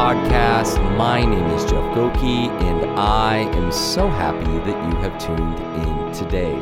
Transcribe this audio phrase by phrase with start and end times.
[0.00, 0.80] podcast.
[0.96, 6.10] My name is Jeff Goki, and I am so happy that you have tuned in
[6.14, 6.54] today.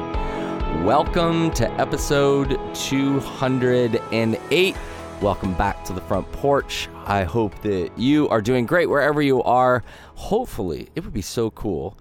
[0.85, 4.77] Welcome to episode 208.
[5.23, 6.89] Welcome back to the front porch.
[7.07, 9.85] I hope that you are doing great wherever you are.
[10.17, 11.97] Hopefully, it would be so cool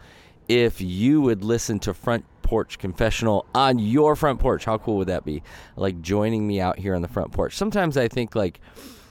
[0.48, 4.66] if you would listen to Front Porch Confessional on your front porch.
[4.66, 5.44] How cool would that be?
[5.76, 7.56] Like joining me out here on the front porch.
[7.56, 8.60] Sometimes I think like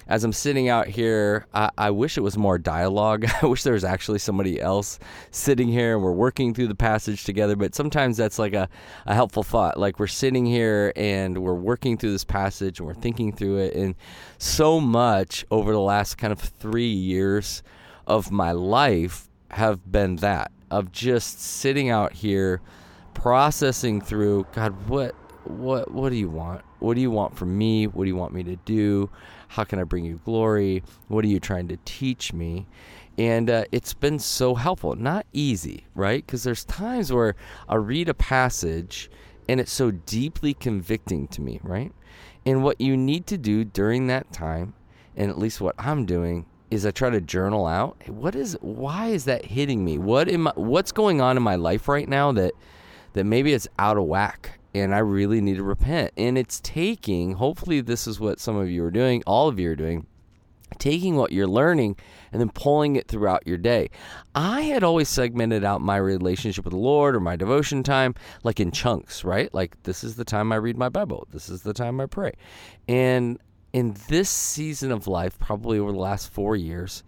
[0.09, 3.27] as I'm sitting out here, I, I, wish it was more dialogue.
[3.43, 4.99] I wish there was actually somebody else
[5.31, 7.57] sitting here and we're working through the passage together.
[7.57, 8.69] But sometimes that's like a,
[9.07, 9.79] a helpful thought.
[9.79, 13.75] Like we're sitting here and we're working through this passage and we're thinking through it.
[13.75, 13.95] And
[14.39, 17.63] so much over the last kind of three years
[18.07, 22.61] of my life have been that of just sitting out here
[23.15, 25.15] processing through God, what
[25.45, 26.63] what what do you want?
[26.79, 27.87] What do you want from me?
[27.87, 29.11] What do you want me to do?
[29.49, 30.83] How can I bring you glory?
[31.09, 32.67] What are you trying to teach me?
[33.19, 34.95] And uh, it's been so helpful.
[34.95, 36.25] Not easy, right?
[36.25, 37.35] Because there's times where
[37.69, 39.11] I read a passage
[39.49, 41.93] and it's so deeply convicting to me, right?
[42.45, 44.75] And what you need to do during that time,
[45.17, 49.07] and at least what I'm doing, is I try to journal out what is why
[49.07, 49.99] is that hitting me?
[49.99, 52.55] What am I, what's going on in my life right now that
[53.13, 56.13] that maybe it's out of whack and I really need to repent.
[56.17, 59.71] And it's taking, hopefully, this is what some of you are doing, all of you
[59.71, 60.07] are doing,
[60.79, 61.97] taking what you're learning
[62.31, 63.89] and then pulling it throughout your day.
[64.35, 68.61] I had always segmented out my relationship with the Lord or my devotion time like
[68.61, 69.53] in chunks, right?
[69.55, 72.33] Like this is the time I read my Bible, this is the time I pray.
[72.87, 73.39] And
[73.73, 77.03] in this season of life, probably over the last four years,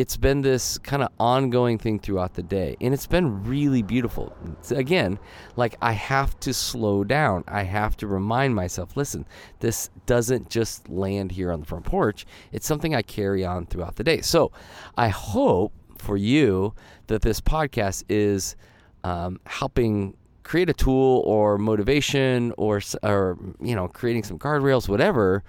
[0.00, 4.34] it's been this kind of ongoing thing throughout the day and it's been really beautiful.
[4.52, 5.18] It's, again
[5.56, 7.44] like i have to slow down.
[7.46, 9.26] I have to remind myself listen
[9.58, 12.24] this doesn't just land here on the front porch.
[12.50, 14.22] It's something i carry on throughout the day.
[14.22, 14.52] So
[14.96, 16.74] i hope for you
[17.08, 18.56] that this podcast is
[19.04, 25.44] um, helping create a tool or motivation or or you know creating some guardrails whatever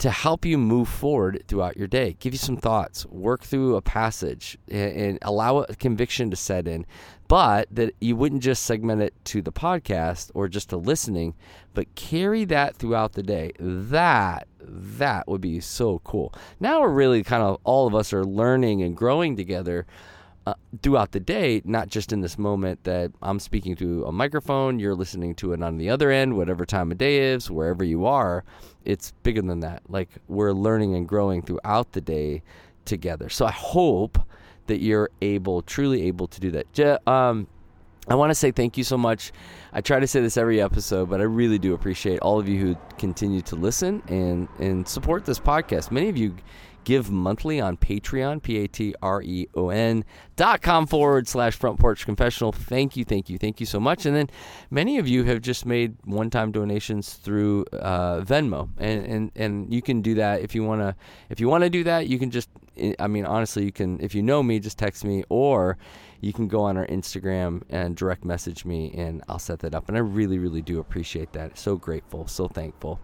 [0.00, 2.16] to help you move forward throughout your day.
[2.20, 6.66] Give you some thoughts, work through a passage, and, and, allow a conviction to set
[6.66, 6.86] in.
[7.28, 11.34] But that you wouldn't just segment it to the podcast or just to listening,
[11.74, 13.52] but carry that throughout the day.
[13.60, 16.32] That that would be so cool.
[16.60, 19.86] Now we're really kind of all of us are learning and growing together
[20.46, 24.78] uh, throughout the day, not just in this moment that I'm speaking to a microphone,
[24.78, 28.06] you're listening to it on the other end, whatever time of day is, wherever you
[28.06, 28.44] are.
[28.84, 29.82] It's bigger than that.
[29.88, 32.42] Like we're learning and growing throughout the day
[32.84, 33.28] together.
[33.28, 34.18] So I hope
[34.66, 37.08] that you're able, truly able to do that.
[37.08, 37.46] Um,
[38.08, 39.30] I want to say thank you so much.
[39.72, 42.58] I try to say this every episode, but I really do appreciate all of you
[42.58, 45.90] who continue to listen and and support this podcast.
[45.90, 46.34] Many of you
[46.84, 50.04] give monthly on Patreon, P A T R E O N
[50.36, 52.52] dot com forward slash front porch confessional.
[52.52, 54.06] Thank you, thank you, thank you so much.
[54.06, 54.30] And then
[54.70, 58.68] many of you have just made one time donations through uh, Venmo.
[58.78, 60.96] And, and and you can do that if you wanna
[61.28, 62.48] if you wanna do that, you can just
[62.98, 65.78] I mean honestly you can if you know me, just text me or
[66.20, 69.88] you can go on our Instagram and direct message me, and I'll set that up.
[69.88, 71.58] And I really, really do appreciate that.
[71.58, 73.00] So grateful, so thankful.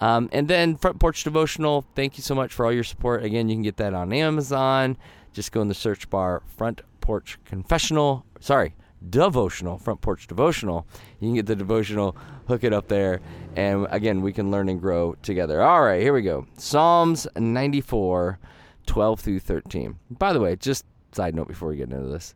[0.00, 3.24] Um, and then Front Porch Devotional, thank you so much for all your support.
[3.24, 4.96] Again, you can get that on Amazon.
[5.32, 8.26] Just go in the search bar, Front Porch Confessional.
[8.40, 8.74] Sorry,
[9.08, 10.86] devotional, front porch devotional.
[11.20, 12.16] You can get the devotional,
[12.48, 13.20] hook it up there,
[13.54, 15.62] and again, we can learn and grow together.
[15.62, 16.46] All right, here we go.
[16.56, 18.38] Psalms 94,
[18.86, 19.96] 12 through 13.
[20.10, 22.34] By the way, just side note before we get into this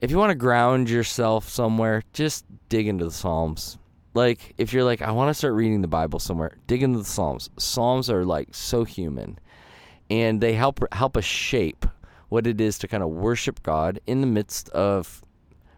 [0.00, 3.76] if you want to ground yourself somewhere, just dig into the Psalms.
[4.14, 7.04] Like, if you're like, I want to start reading the Bible somewhere, dig into the
[7.04, 7.50] Psalms.
[7.58, 9.38] Psalms are like so human,
[10.08, 11.86] and they help help us shape
[12.28, 15.22] what it is to kind of worship God in the midst of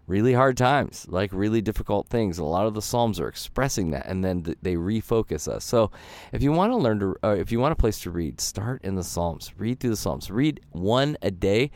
[0.07, 2.39] really hard times, like really difficult things.
[2.39, 5.65] A lot of the Psalms are expressing that, and then th- they refocus us.
[5.65, 5.91] So,
[6.33, 8.83] if you want to learn to, uh, if you want a place to read, start
[8.85, 9.53] in the Psalms.
[9.57, 10.31] Read through the Psalms.
[10.31, 11.71] Read one a day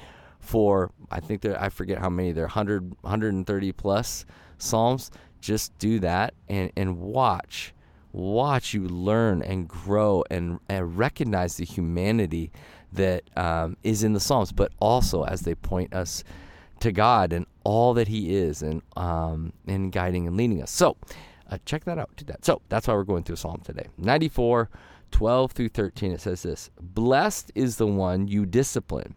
[0.47, 4.25] for I think there I forget how many there 100 130 plus
[4.59, 5.11] psalms
[5.41, 7.75] just do that and and watch
[8.12, 12.50] watch you learn and grow and, and recognize the humanity
[12.93, 16.23] that um, is in the psalms but also as they point us
[16.81, 20.97] to God and all that he is and um, and guiding and leading us so
[21.51, 24.71] uh, check that out do that so that's why we're going through psalm today 94
[25.11, 29.17] 12 through 13 it says this blessed is the one you discipline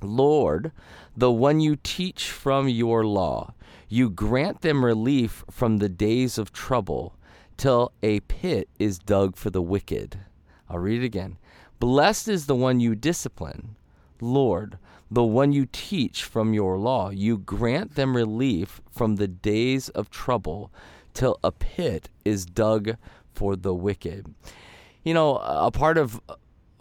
[0.00, 0.70] Lord,
[1.16, 3.54] the one you teach from your law,
[3.88, 7.16] you grant them relief from the days of trouble
[7.56, 10.20] till a pit is dug for the wicked.
[10.68, 11.36] I'll read it again.
[11.80, 13.74] Blessed is the one you discipline.
[14.20, 14.78] Lord,
[15.10, 17.10] the one you teach from your law.
[17.10, 20.72] You grant them relief from the days of trouble
[21.14, 22.96] till a pit is dug
[23.32, 24.34] for the wicked.
[25.04, 26.20] You know, a part of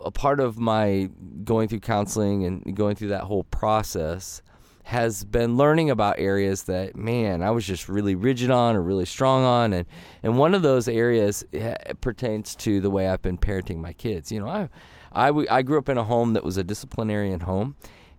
[0.04, 1.10] a part of my
[1.44, 4.42] going through counseling and going through that whole process
[4.84, 9.06] has been learning about areas that man I was just really rigid on or really
[9.06, 9.86] strong on and
[10.24, 14.32] and one of those areas eh, pertains to the way I've been parenting my kids
[14.32, 14.70] you know I
[15.12, 17.76] I, I grew up in a home that was a disciplinarian home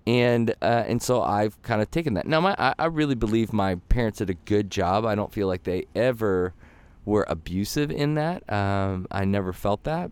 [0.09, 3.53] and uh, and so I've kind of taken that now my I, I really believe
[3.53, 6.55] my parents did a good job I don't feel like they ever
[7.05, 10.11] were abusive in that um, I never felt that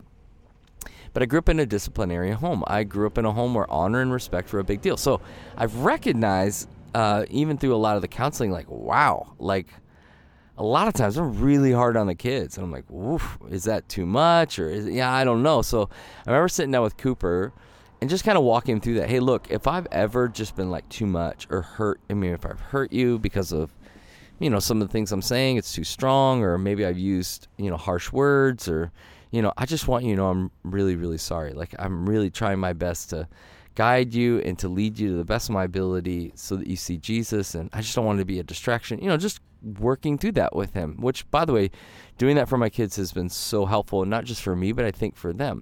[1.13, 2.63] but I grew up in a disciplinary home.
[2.67, 4.97] I grew up in a home where honor and respect were a big deal.
[4.97, 5.19] So
[5.57, 9.73] I've recognized, uh, even through a lot of the counseling, like, wow, like
[10.59, 12.55] a lot of times I'm really hard on the kids.
[12.55, 14.59] And I'm like, woof, is that too much?
[14.59, 15.63] Or is it, yeah, I don't know.
[15.63, 15.89] So
[16.27, 17.51] I remember sitting down with Cooper
[18.01, 19.09] and just kind of walking him through that.
[19.09, 22.45] Hey, look, if I've ever just been like too much or hurt, I mean, if
[22.45, 23.71] I've hurt you because of,
[24.39, 27.47] you know, some of the things I'm saying, it's too strong, or maybe I've used,
[27.57, 28.91] you know, harsh words or,
[29.31, 31.53] you know, I just want you to know I'm really, really sorry.
[31.53, 33.27] Like, I'm really trying my best to
[33.77, 36.75] guide you and to lead you to the best of my ability so that you
[36.75, 37.53] see Jesus.
[37.53, 38.99] And I just don't want to be a distraction.
[38.99, 39.39] You know, just
[39.79, 41.69] working through that with him, which, by the way,
[42.17, 44.89] doing that for my kids has been so helpful, not just for me, but I
[44.89, 45.61] think for them.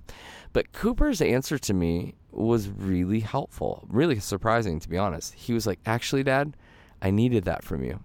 [0.53, 5.33] But Cooper's answer to me was really helpful, really surprising, to be honest.
[5.33, 6.56] He was like, Actually, Dad,
[7.01, 8.00] I needed that from you.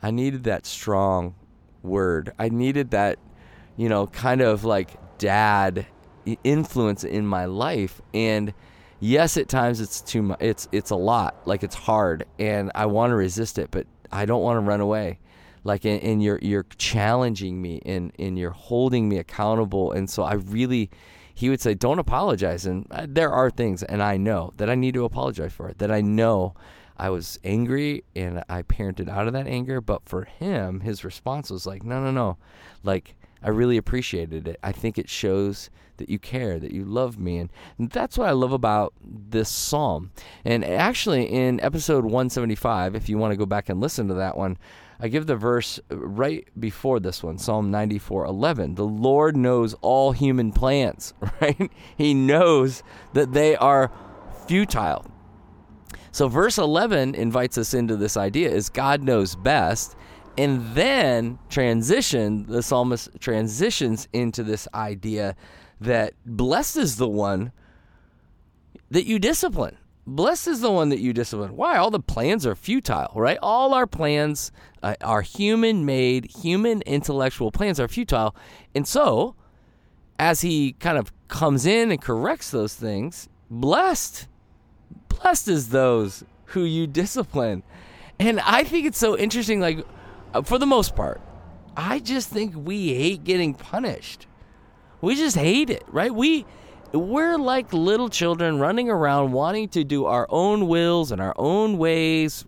[0.00, 1.34] I needed that strong
[1.82, 2.32] word.
[2.38, 3.18] I needed that
[3.80, 5.86] you know, kind of like dad
[6.44, 8.52] influence in my life and
[9.00, 12.86] yes at times it's too much it's it's a lot like it's hard and i
[12.86, 15.18] want to resist it but i don't want to run away.
[15.62, 20.22] Like and, and you're you're challenging me and and you're holding me accountable and so
[20.22, 20.90] i really
[21.34, 24.74] he would say don't apologize and uh, there are things and i know that i
[24.74, 26.54] need to apologize for it that i know
[26.96, 31.50] i was angry and i parented out of that anger but for him his response
[31.50, 32.38] was like no no no.
[32.82, 34.58] Like I really appreciated it.
[34.62, 37.38] I think it shows that you care, that you love me.
[37.38, 40.10] And, that's what I love about this psalm.
[40.44, 44.36] And actually, in episode 175, if you want to go back and listen to that
[44.36, 44.58] one,
[44.98, 48.74] I give the verse uh, right before this one, Psalm 94 11.
[48.74, 51.70] The Lord knows all human plans, right?
[51.96, 52.82] He knows
[53.14, 53.90] that they are
[54.46, 55.06] futile.
[56.12, 59.96] So, verse 11 invites us into this idea is God knows best
[60.36, 65.36] and then transition, the psalmist transitions into this idea
[65.80, 67.52] that blessed is the one
[68.90, 69.76] that you discipline.
[70.06, 71.56] Blessed is the one that you discipline.
[71.56, 71.76] Why?
[71.76, 73.38] All the plans are futile, right?
[73.42, 74.50] All our plans,
[74.82, 78.34] uh, our human made, human intellectual plans are futile.
[78.74, 79.36] And so,
[80.18, 84.26] as he kind of comes in and corrects those things, blessed,
[85.08, 87.62] blessed is those who you discipline.
[88.18, 89.86] And I think it's so interesting, like,
[90.32, 91.20] Uh, for the most part.
[91.76, 94.26] I just think we hate getting punished.
[95.00, 96.14] We just hate it, right?
[96.14, 96.44] We
[96.92, 101.78] we're like little children running around wanting to do our own wills and our own
[101.78, 102.44] ways.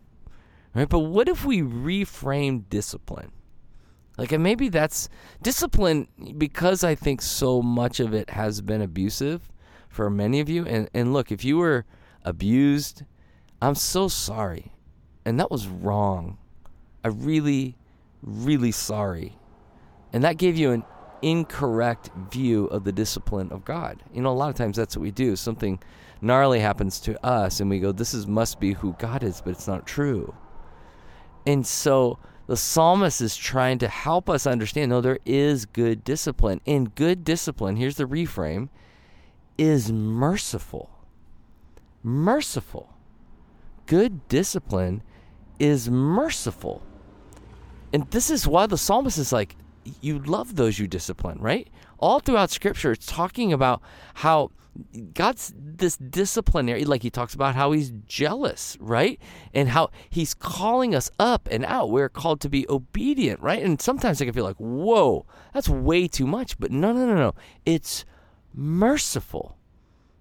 [0.74, 0.88] Right?
[0.88, 3.30] But what if we reframe discipline?
[4.18, 5.08] Like and maybe that's
[5.42, 9.50] discipline because I think so much of it has been abusive
[9.88, 10.66] for many of you.
[10.66, 11.84] And and look, if you were
[12.24, 13.02] abused,
[13.60, 14.72] I'm so sorry.
[15.24, 16.38] And that was wrong.
[17.04, 17.76] I really,
[18.22, 19.36] really sorry.
[20.12, 20.84] And that gave you an
[21.22, 24.02] incorrect view of the discipline of God.
[24.12, 25.36] You know, a lot of times that's what we do.
[25.36, 25.80] Something
[26.20, 29.50] gnarly happens to us, and we go, This is must be who God is, but
[29.50, 30.34] it's not true.
[31.46, 36.60] And so the psalmist is trying to help us understand no, there is good discipline.
[36.66, 38.68] And good discipline, here's the reframe,
[39.56, 40.90] is merciful.
[42.02, 42.94] Merciful.
[43.86, 45.02] Good discipline
[45.58, 46.82] is merciful.
[47.92, 49.56] And this is why the psalmist is like,
[50.00, 51.68] you love those you discipline, right?
[51.98, 53.82] All throughout scripture, it's talking about
[54.14, 54.50] how
[55.12, 59.20] God's this disciplinary, like he talks about how he's jealous, right?
[59.52, 61.90] And how he's calling us up and out.
[61.90, 63.62] We're called to be obedient, right?
[63.62, 66.58] And sometimes I can feel like, whoa, that's way too much.
[66.58, 67.34] But no, no, no, no.
[67.66, 68.04] It's
[68.54, 69.58] merciful.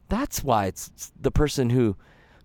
[0.09, 1.95] That's why it's the person who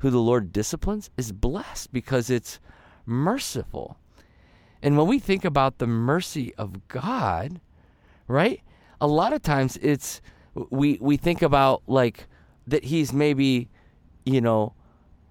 [0.00, 2.60] who the Lord disciplines is blessed because it's
[3.06, 3.98] merciful.
[4.86, 7.60] And when we think about the mercy of God,
[8.28, 8.60] right?
[9.00, 10.20] A lot of times it's
[10.54, 12.28] we we think about like
[12.68, 13.68] that he's maybe,
[14.24, 14.74] you know,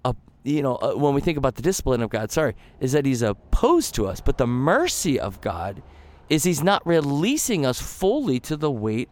[0.04, 3.06] a you know, uh, when we think about the discipline of God, sorry, is that
[3.06, 5.82] he's opposed to us, but the mercy of God
[6.28, 9.08] is he's not releasing us fully to the weight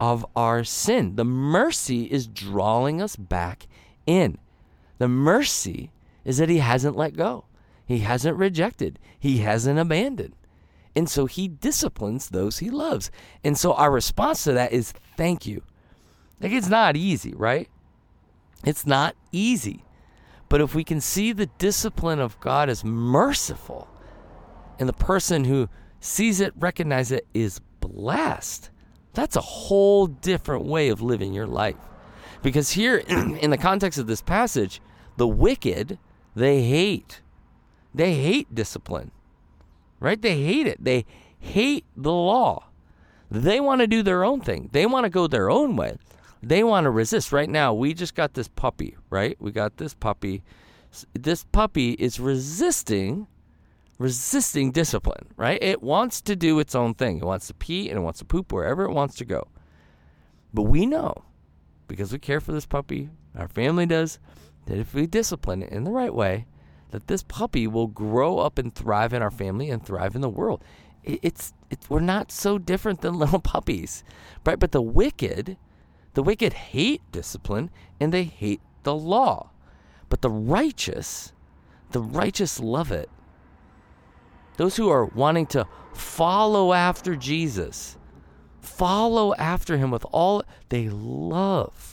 [0.00, 1.16] of our sin.
[1.16, 3.66] The mercy is drawing us back
[4.06, 4.38] in.
[4.96, 5.92] The mercy
[6.24, 7.44] is that he hasn't let go.
[7.92, 8.98] He hasn't rejected.
[9.18, 10.34] He hasn't abandoned.
[10.94, 13.10] And so he disciplines those he loves.
[13.42, 15.62] And so our response to that is thank you.
[16.40, 17.68] Like it's not easy, right?
[18.64, 19.84] It's not easy.
[20.48, 23.88] But if we can see the discipline of God as merciful,
[24.78, 25.68] and the person who
[26.00, 28.70] sees it, recognizes it, is blessed,
[29.14, 31.76] that's a whole different way of living your life.
[32.42, 34.80] Because here, in the context of this passage,
[35.16, 35.98] the wicked,
[36.34, 37.20] they hate.
[37.94, 39.10] They hate discipline,
[40.00, 40.20] right?
[40.20, 40.82] They hate it.
[40.82, 41.04] They
[41.38, 42.68] hate the law.
[43.30, 45.96] They want to do their own thing, they want to go their own way.
[46.44, 47.30] They want to resist.
[47.30, 49.36] Right now, we just got this puppy, right?
[49.40, 50.42] We got this puppy.
[51.14, 53.28] This puppy is resisting
[54.02, 55.62] resisting discipline, right?
[55.62, 57.18] It wants to do its own thing.
[57.18, 59.46] It wants to pee and it wants to poop wherever it wants to go.
[60.52, 61.24] But we know,
[61.86, 64.18] because we care for this puppy, our family does,
[64.66, 66.46] that if we discipline it in the right way,
[66.92, 70.30] that this puppy will grow up and thrive in our family and thrive in the
[70.30, 70.62] world.
[71.04, 74.04] It's, it's we're not so different than little puppies,
[74.46, 74.58] right?
[74.58, 75.56] But the wicked
[76.14, 79.50] the wicked hate discipline and they hate the law.
[80.08, 81.32] But the righteous,
[81.90, 83.08] the righteous love it.
[84.58, 87.96] Those who are wanting to follow after Jesus,
[88.60, 91.91] follow after him with all they love.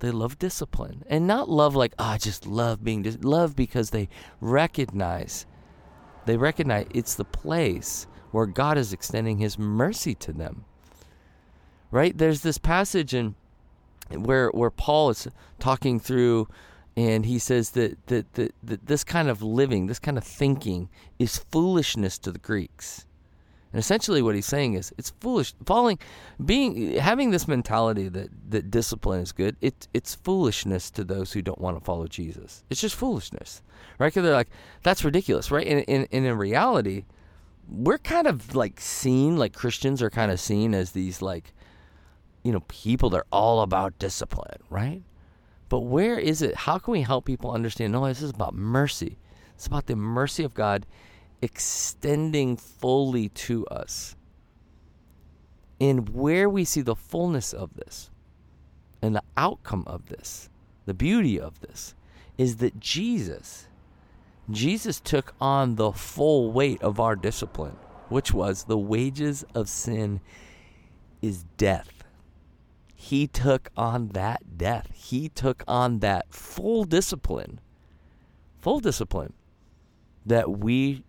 [0.00, 1.04] They love discipline.
[1.08, 3.18] And not love like, oh, I just love being dis-.
[3.22, 4.08] love because they
[4.40, 5.46] recognize
[6.26, 10.66] they recognize it's the place where God is extending his mercy to them
[11.90, 12.16] right?
[12.16, 13.34] There's this passage in
[14.10, 15.28] where where Paul is
[15.58, 16.48] talking through
[16.96, 20.88] and he says that, that, that, that this kind of living, this kind of thinking
[21.18, 23.06] is foolishness to the Greeks.
[23.72, 25.98] And essentially what he's saying is it's foolish falling
[26.44, 31.42] being having this mentality that, that discipline is good, it, it's foolishness to those who
[31.42, 32.64] don't want to follow Jesus.
[32.70, 33.62] It's just foolishness.
[33.98, 34.08] Right?
[34.08, 34.50] Because they're like,
[34.82, 35.66] that's ridiculous, right?
[35.66, 37.04] And, and, and in reality,
[37.68, 41.52] we're kind of like seen, like Christians are kind of seen as these like
[42.42, 45.02] you know, people that are all about discipline, right?
[45.68, 46.54] But where is it?
[46.54, 47.92] How can we help people understand?
[47.92, 49.18] No, this is about mercy.
[49.54, 50.86] It's about the mercy of God
[51.42, 54.16] extending fully to us.
[55.80, 58.10] And where we see the fullness of this
[59.00, 60.50] and the outcome of this,
[60.86, 61.94] the beauty of this,
[62.36, 63.68] is that Jesus,
[64.50, 67.76] Jesus took on the full weight of our discipline,
[68.08, 70.20] which was the wages of sin
[71.22, 72.04] is death.
[72.94, 74.90] He took on that death.
[74.92, 77.60] He took on that full discipline,
[78.60, 79.34] full discipline
[80.26, 81.04] that we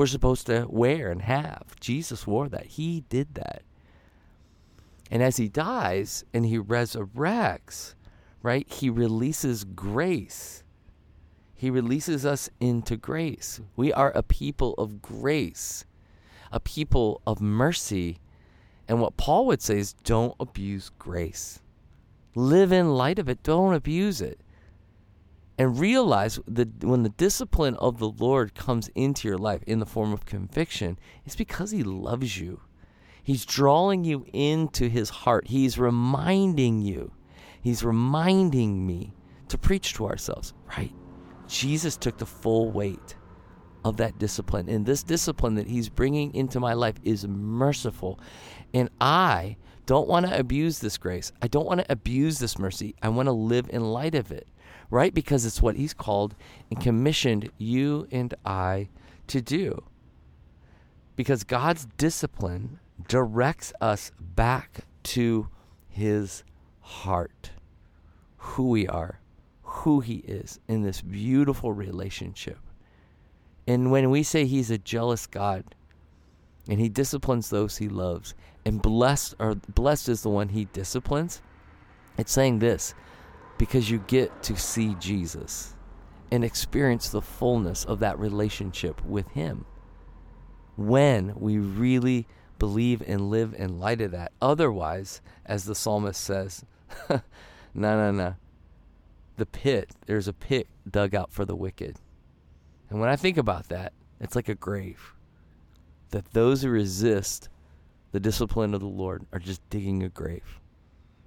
[0.00, 1.78] were supposed to wear and have.
[1.78, 2.66] Jesus wore that.
[2.66, 3.62] He did that.
[5.10, 7.94] And as he dies and he resurrects,
[8.42, 10.64] right, he releases grace.
[11.54, 13.60] He releases us into grace.
[13.76, 15.84] We are a people of grace,
[16.50, 18.18] a people of mercy
[18.88, 21.60] and what Paul would say is don't abuse grace.
[22.34, 24.40] Live in light of it, don't abuse it.
[25.60, 29.84] And realize that when the discipline of the Lord comes into your life in the
[29.84, 32.62] form of conviction, it's because He loves you.
[33.22, 35.48] He's drawing you into His heart.
[35.48, 37.12] He's reminding you.
[37.60, 39.12] He's reminding me
[39.48, 40.94] to preach to ourselves, right?
[41.46, 43.16] Jesus took the full weight
[43.84, 44.66] of that discipline.
[44.66, 48.18] And this discipline that He's bringing into my life is merciful.
[48.72, 51.32] And I don't want to abuse this grace.
[51.42, 52.94] I don't want to abuse this mercy.
[53.02, 54.48] I want to live in light of it,
[54.90, 55.14] right?
[55.14, 56.34] Because it's what He's called
[56.70, 58.88] and commissioned you and I
[59.28, 59.84] to do.
[61.16, 65.48] Because God's discipline directs us back to
[65.88, 66.44] His
[66.80, 67.50] heart,
[68.36, 69.20] who we are,
[69.62, 72.58] who He is in this beautiful relationship.
[73.66, 75.64] And when we say He's a jealous God,
[76.68, 81.42] and he disciplines those he loves and blessed or blessed is the one he disciplines
[82.16, 82.94] it's saying this
[83.60, 85.74] because you get to see jesus
[86.30, 89.66] and experience the fullness of that relationship with him.
[90.78, 92.26] When we really
[92.58, 94.32] believe and live in light of that.
[94.40, 96.64] Otherwise as the psalmist says
[97.10, 97.20] no
[97.74, 98.34] no no
[99.36, 101.96] the pit there's a pit dug out for the wicked.
[102.88, 105.12] And when i think about that it's like a grave.
[106.12, 107.50] That those who resist
[108.12, 110.60] the discipline of the Lord are just digging a grave.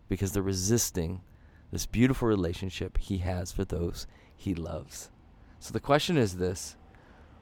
[0.10, 1.22] Because they're resisting
[1.74, 5.10] this beautiful relationship he has for those he loves.
[5.60, 6.78] So the question is this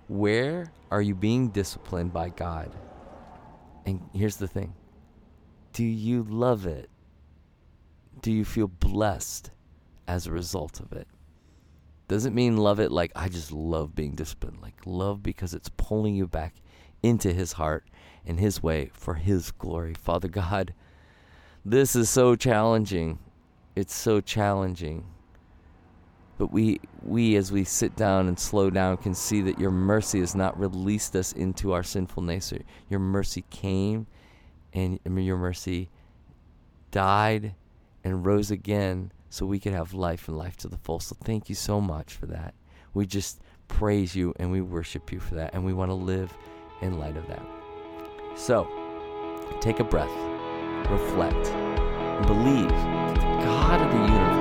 [0.08, 2.74] where are you being disciplined by God?
[3.86, 4.74] And here's the thing
[5.74, 6.90] do you love it?
[8.22, 9.52] Do you feel blessed
[10.08, 11.08] as a result of it?
[12.08, 14.62] Doesn't mean love it like I just love being disciplined.
[14.62, 16.56] Like love because it's pulling you back
[17.02, 17.90] into His heart
[18.26, 19.94] and His way for His glory.
[19.94, 20.74] Father God,
[21.66, 23.20] this is so challenging.
[23.76, 25.06] It's so challenging.
[26.38, 30.20] But we, we, as we sit down and slow down, can see that your mercy
[30.22, 32.62] has not released us into our sinful nature.
[32.90, 34.08] Your mercy came
[34.74, 35.90] and your mercy
[36.90, 37.54] died
[38.04, 41.00] and rose again so we could have life and life to the full.
[41.00, 42.54] So thank you so much for that.
[42.94, 45.54] We just praise you and we worship you for that.
[45.54, 46.36] And we want to live
[46.82, 47.46] in light of that.
[48.36, 48.68] So
[49.62, 50.12] take a breath,
[50.90, 51.52] reflect,
[52.28, 53.01] believe
[53.44, 54.41] God of the universe